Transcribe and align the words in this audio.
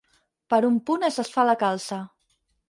Per 0.53 0.57
un 0.69 0.79
punt 0.87 1.05
es 1.09 1.19
desfà 1.21 1.45
la 1.51 1.55
calça. 1.65 2.01